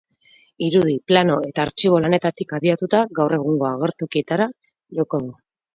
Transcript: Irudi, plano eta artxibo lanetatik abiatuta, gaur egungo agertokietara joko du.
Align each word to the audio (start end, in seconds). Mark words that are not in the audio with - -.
Irudi, 0.67 0.95
plano 1.11 1.35
eta 1.49 1.63
artxibo 1.65 2.01
lanetatik 2.07 2.57
abiatuta, 2.59 3.05
gaur 3.21 3.39
egungo 3.41 3.71
agertokietara 3.75 4.53
joko 5.03 5.27
du. 5.29 5.35